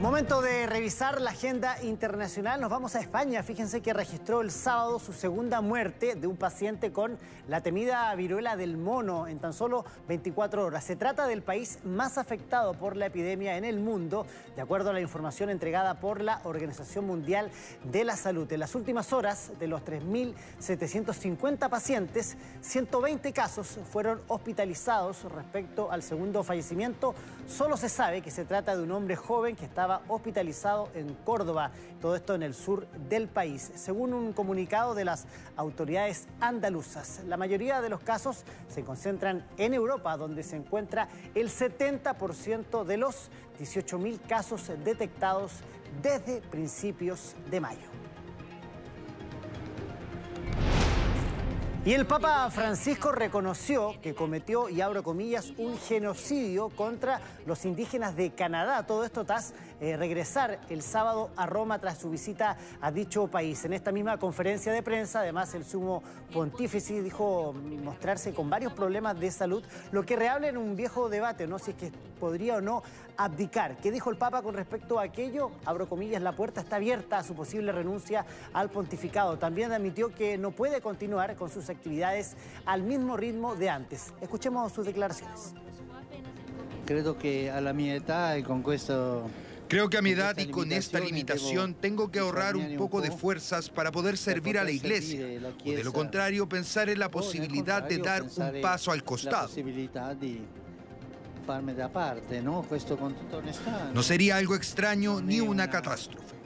[0.00, 2.60] Momento de revisar la agenda internacional.
[2.60, 3.42] Nos vamos a España.
[3.42, 8.56] Fíjense que registró el sábado su segunda muerte de un paciente con la temida viruela
[8.56, 10.84] del mono en tan solo 24 horas.
[10.84, 14.24] Se trata del país más afectado por la epidemia en el mundo,
[14.54, 17.50] de acuerdo a la información entregada por la Organización Mundial
[17.82, 18.52] de la Salud.
[18.52, 26.44] En las últimas horas, de los 3.750 pacientes, 120 casos fueron hospitalizados respecto al segundo
[26.44, 27.16] fallecimiento.
[27.48, 31.72] Solo se sabe que se trata de un hombre joven que estaba hospitalizado en Córdoba,
[32.00, 33.72] todo esto en el sur del país.
[33.74, 39.74] Según un comunicado de las autoridades andaluzas, la mayoría de los casos se concentran en
[39.74, 45.52] Europa, donde se encuentra el 70% de los 18.000 casos detectados
[46.02, 47.97] desde principios de mayo.
[51.88, 58.14] Y el Papa Francisco reconoció que cometió, y abro comillas, un genocidio contra los indígenas
[58.14, 58.86] de Canadá.
[58.86, 63.64] Todo esto tras eh, regresar el sábado a Roma tras su visita a dicho país.
[63.64, 69.18] En esta misma conferencia de prensa, además, el sumo pontífice dijo mostrarse con varios problemas
[69.18, 71.58] de salud, lo que rehabla en un viejo debate, ¿no?
[71.58, 71.90] Si es que
[72.20, 72.82] podría o no
[73.16, 73.76] abdicar.
[73.76, 75.52] ¿Qué dijo el Papa con respecto a aquello?
[75.64, 79.38] Abro comillas, la puerta está abierta a su posible renuncia al pontificado.
[79.38, 84.12] También admitió que no puede continuar con sus actividades al mismo ritmo de antes.
[84.20, 85.54] Escuchemos sus declaraciones.
[86.84, 89.24] Creo que a la mi edad y con esto
[89.68, 93.10] Creo que a mi edad y con esta limitación tengo que ahorrar un poco de
[93.10, 95.26] fuerzas para poder servir a la iglesia.
[95.62, 99.50] O de lo contrario, pensar en la posibilidad de dar un paso al costado.
[103.92, 106.37] No sería algo extraño ni una catástrofe.